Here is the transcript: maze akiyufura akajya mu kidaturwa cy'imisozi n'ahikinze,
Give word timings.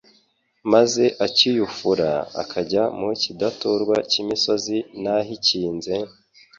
maze 0.73 1.03
akiyufura 1.25 2.09
akajya 2.41 2.83
mu 2.99 3.07
kidaturwa 3.21 3.95
cy'imisozi 4.09 4.77
n'ahikinze, 5.01 5.93